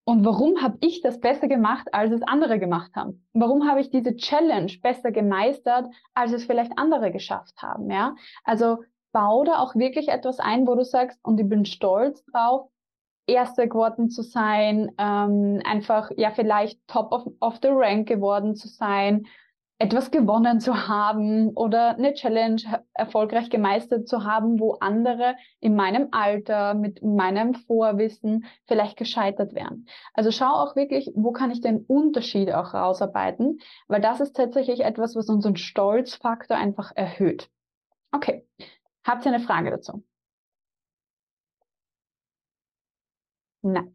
[0.06, 3.26] und warum habe ich das besser gemacht, als es andere gemacht haben?
[3.32, 7.90] Warum habe ich diese Challenge besser gemeistert, als es vielleicht andere geschafft haben?
[7.90, 8.80] Ja, also
[9.14, 12.68] bau da auch wirklich etwas ein, wo du sagst, und ich bin stolz drauf,
[13.26, 18.68] Erster geworden zu sein, ähm, einfach ja vielleicht Top of, of the Rank geworden zu
[18.68, 19.28] sein,
[19.80, 22.62] etwas gewonnen zu haben oder eine Challenge
[22.94, 29.88] erfolgreich gemeistert zu haben, wo andere in meinem Alter, mit meinem Vorwissen vielleicht gescheitert wären.
[30.14, 34.82] Also schau auch wirklich, wo kann ich den Unterschied auch rausarbeiten, weil das ist tatsächlich
[34.82, 37.50] etwas, was unseren Stolzfaktor einfach erhöht.
[38.12, 38.46] Okay,
[39.04, 40.04] habt ihr eine Frage dazu?
[43.62, 43.94] Nein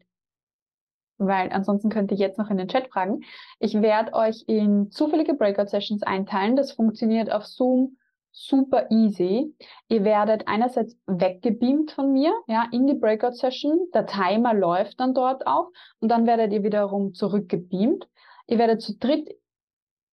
[1.19, 3.21] weil ansonsten könnt ihr jetzt noch in den Chat fragen.
[3.59, 6.55] Ich werde euch in zufällige Breakout-Sessions einteilen.
[6.55, 7.97] Das funktioniert auf Zoom
[8.31, 9.53] super easy.
[9.89, 13.89] Ihr werdet einerseits weggebeamt von mir, ja, in die Breakout-Session.
[13.93, 18.07] Der Timer läuft dann dort auch und dann werdet ihr wiederum zurückgebeamt.
[18.47, 19.29] Ihr werdet zu dritt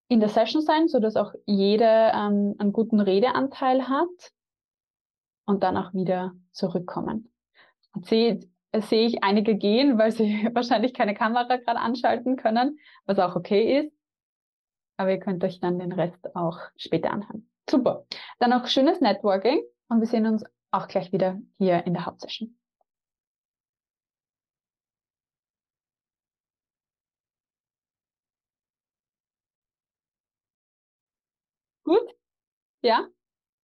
[0.08, 4.32] in der Session sein, so dass auch jeder ähm, einen guten Redeanteil hat
[5.46, 7.32] und dann auch wieder zurückkommen.
[7.94, 13.18] Und seht, sehe ich einige gehen, weil sie wahrscheinlich keine Kamera gerade anschalten können, was
[13.18, 13.92] auch okay ist.
[14.98, 17.48] Aber ihr könnt euch dann den Rest auch später anhören.
[17.68, 18.06] Super.
[18.38, 22.56] Dann noch schönes Networking und wir sehen uns auch gleich wieder hier in der Hauptsession.
[31.84, 32.14] Gut?
[32.82, 33.08] Ja?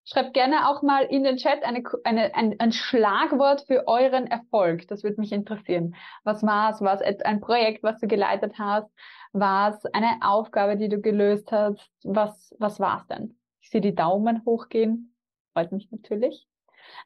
[0.05, 4.88] Schreibt gerne auch mal in den Chat eine, eine, ein, ein Schlagwort für euren Erfolg.
[4.88, 5.95] Das würde mich interessieren.
[6.25, 6.81] Was war es?
[6.81, 8.91] War es ein Projekt, was du geleitet hast?
[9.33, 11.88] War es eine Aufgabe, die du gelöst hast?
[12.03, 13.38] Was, was war es denn?
[13.61, 15.15] Ich sehe die Daumen hochgehen.
[15.53, 16.49] Freut mich natürlich.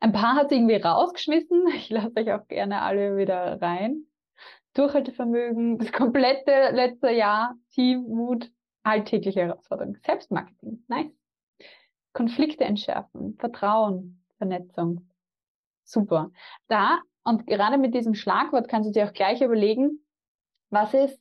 [0.00, 1.66] Ein paar hat irgendwie rausgeschmissen.
[1.74, 4.06] Ich lasse euch auch gerne alle wieder rein.
[4.72, 8.50] Durchhaltevermögen, das komplette letzte Jahr, Teammut,
[8.82, 10.84] alltägliche Herausforderungen, Selbstmarketing.
[10.88, 11.25] Nice.
[12.16, 15.06] Konflikte entschärfen, Vertrauen, Vernetzung.
[15.84, 16.30] Super.
[16.66, 20.00] Da und gerade mit diesem Schlagwort kannst du dir auch gleich überlegen,
[20.70, 21.20] was ist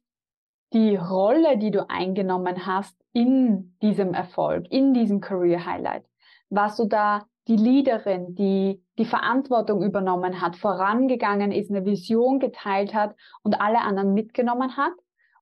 [0.71, 6.05] die Rolle, die du eingenommen hast in diesem Erfolg, in diesem Career Highlight.
[6.49, 12.93] Warst du da die Leaderin, die die Verantwortung übernommen hat, vorangegangen ist, eine Vision geteilt
[12.93, 14.93] hat und alle anderen mitgenommen hat?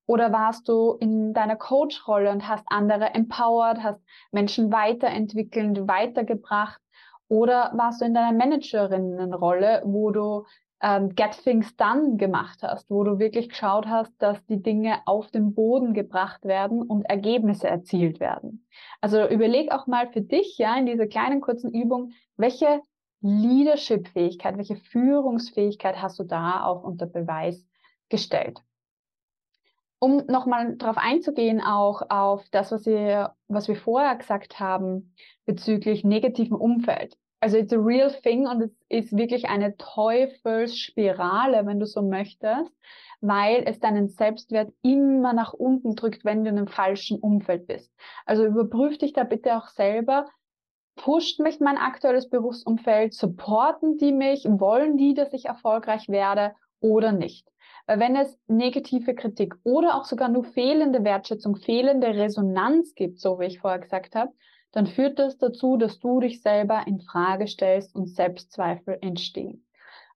[0.05, 6.81] Oder warst du in deiner Coach-Rolle und hast andere empowered, hast Menschen weiterentwickelt, weitergebracht?
[7.29, 10.45] Oder warst du in deiner Managerinnenrolle, wo du
[10.81, 15.31] ähm, Get Things Done gemacht hast, wo du wirklich geschaut hast, dass die Dinge auf
[15.31, 18.67] den Boden gebracht werden und Ergebnisse erzielt werden?
[18.99, 22.81] Also überleg auch mal für dich, ja, in dieser kleinen kurzen Übung, welche
[23.21, 27.65] Leadership-Fähigkeit, welche Führungsfähigkeit hast du da auch unter Beweis
[28.09, 28.59] gestellt?
[30.03, 36.03] Um nochmal darauf einzugehen, auch auf das, was wir, was wir vorher gesagt haben bezüglich
[36.03, 37.15] negativen Umfeld.
[37.39, 42.73] Also it's a real thing und es ist wirklich eine Teufelsspirale, wenn du so möchtest,
[43.21, 47.89] weil es deinen Selbstwert immer nach unten drückt, wenn du in einem falschen Umfeld bist.
[48.25, 50.25] Also überprüf dich da bitte auch selber.
[50.97, 53.13] Pusht mich mein aktuelles Berufsumfeld?
[53.13, 54.43] Supporten die mich?
[54.49, 57.52] Wollen die, dass ich erfolgreich werde oder nicht?
[57.85, 63.39] Weil wenn es negative Kritik oder auch sogar nur fehlende Wertschätzung, fehlende Resonanz gibt, so
[63.39, 64.31] wie ich vorher gesagt habe,
[64.71, 69.65] dann führt das dazu, dass du dich selber in Frage stellst und Selbstzweifel entstehen.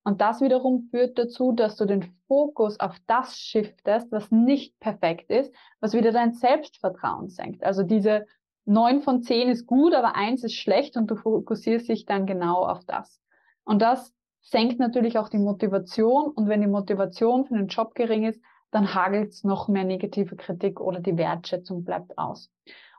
[0.04, 5.30] Und das wiederum führt dazu, dass du den Fokus auf das shiftest, was nicht perfekt
[5.30, 7.64] ist, was wieder dein Selbstvertrauen senkt.
[7.64, 8.26] Also diese
[8.64, 12.66] neun von zehn ist gut, aber eins ist schlecht und du fokussierst dich dann genau
[12.66, 13.22] auf das.
[13.66, 14.14] Und das
[14.50, 18.94] senkt natürlich auch die Motivation und wenn die Motivation für den Job gering ist, dann
[18.94, 22.52] hagelt es noch mehr negative Kritik oder die Wertschätzung bleibt aus.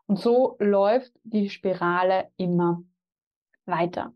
[0.06, 2.82] Und so läuft die Spirale immer
[3.66, 4.12] weiter.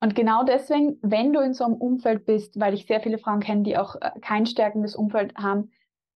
[0.00, 3.40] Und genau deswegen, wenn du in so einem Umfeld bist, weil ich sehr viele Frauen
[3.40, 5.70] kenne, die auch äh, kein stärkendes Umfeld haben,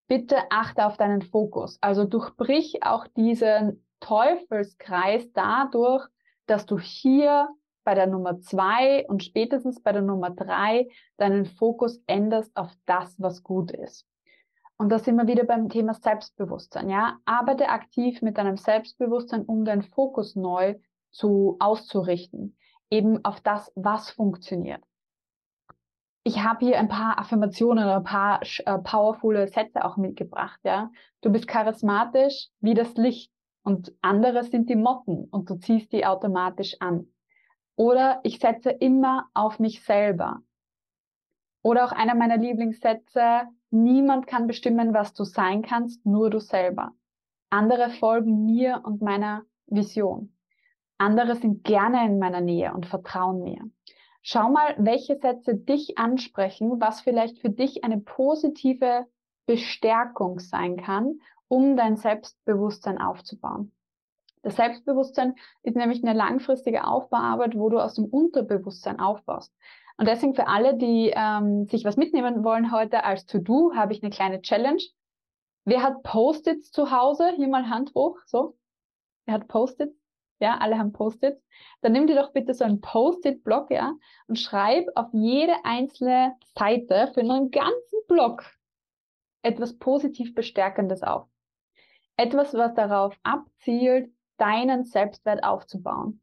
[0.07, 1.79] bitte achte auf deinen Fokus.
[1.81, 6.07] Also durchbrich auch diesen Teufelskreis dadurch,
[6.47, 7.49] dass du hier
[7.91, 10.87] bei der Nummer zwei und spätestens bei der Nummer drei
[11.17, 14.07] deinen Fokus änderst auf das, was gut ist.
[14.77, 16.89] Und da sind wir wieder beim Thema Selbstbewusstsein.
[16.89, 20.77] Ja, arbeite aktiv mit deinem Selbstbewusstsein, um deinen Fokus neu
[21.11, 22.57] zu auszurichten,
[22.91, 24.85] eben auf das, was funktioniert.
[26.23, 30.93] ich habe hier ein paar Affirmationen oder ein paar äh, powervolle Sätze auch mitgebracht, ja.
[31.23, 33.33] Du bist charismatisch wie das Licht
[33.65, 37.09] und andere sind die Motten und du ziehst die automatisch an.
[37.81, 40.43] Oder ich setze immer auf mich selber.
[41.63, 46.93] Oder auch einer meiner Lieblingssätze, niemand kann bestimmen, was du sein kannst, nur du selber.
[47.49, 50.37] Andere folgen mir und meiner Vision.
[50.99, 53.71] Andere sind gerne in meiner Nähe und vertrauen mir.
[54.21, 59.07] Schau mal, welche Sätze dich ansprechen, was vielleicht für dich eine positive
[59.47, 63.73] Bestärkung sein kann, um dein Selbstbewusstsein aufzubauen.
[64.43, 69.55] Das Selbstbewusstsein ist nämlich eine langfristige Aufbauarbeit, wo du aus dem Unterbewusstsein aufbaust.
[69.99, 74.03] Und deswegen für alle, die ähm, sich was mitnehmen wollen heute als To-Do, habe ich
[74.03, 74.83] eine kleine Challenge.
[75.67, 77.33] Wer hat Post-its zu Hause?
[77.37, 78.57] Hier mal Hand hoch, so.
[79.27, 79.95] Wer hat Post-its?
[80.41, 81.45] Ja, alle haben Post-its.
[81.83, 83.93] Dann nimm dir doch bitte so einen Post-it-Block, ja,
[84.27, 88.45] und schreib auf jede einzelne Seite für einen ganzen Block
[89.43, 91.27] etwas positiv Bestärkendes auf.
[92.17, 94.11] Etwas, was darauf abzielt,
[94.41, 96.21] deinen Selbstwert aufzubauen.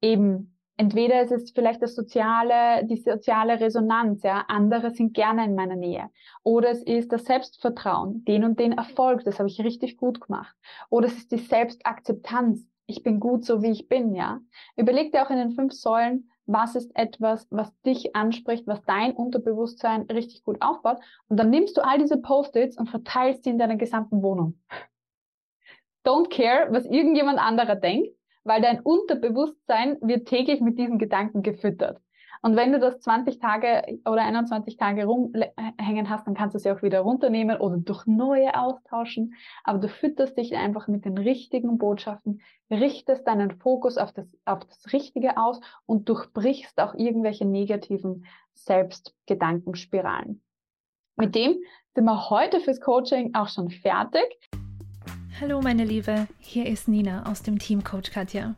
[0.00, 5.54] Eben, entweder ist es vielleicht das soziale, die soziale Resonanz, ja, andere sind gerne in
[5.54, 6.10] meiner Nähe.
[6.42, 10.54] Oder es ist das Selbstvertrauen, den und den Erfolg, das habe ich richtig gut gemacht.
[10.90, 14.40] Oder es ist die Selbstakzeptanz, ich bin gut so wie ich bin, ja.
[14.76, 19.12] Überleg dir auch in den fünf Säulen, was ist etwas, was dich anspricht, was dein
[19.12, 20.98] Unterbewusstsein richtig gut aufbaut.
[21.28, 24.60] Und dann nimmst du all diese Post-its und verteilst sie in deiner gesamten Wohnung.
[26.06, 32.00] Don't care, was irgendjemand anderer denkt, weil dein Unterbewusstsein wird täglich mit diesen Gedanken gefüttert.
[32.42, 36.70] Und wenn du das 20 Tage oder 21 Tage rumhängen hast, dann kannst du sie
[36.70, 39.34] auch wieder runternehmen oder durch neue austauschen.
[39.64, 42.40] Aber du fütterst dich einfach mit den richtigen Botschaften,
[42.70, 50.40] richtest deinen Fokus auf das, auf das Richtige aus und durchbrichst auch irgendwelche negativen Selbstgedankenspiralen.
[51.16, 51.56] Mit dem
[51.94, 54.38] sind wir heute fürs Coaching auch schon fertig.
[55.38, 58.54] Hallo meine Liebe, hier ist Nina aus dem Team Coach Katja.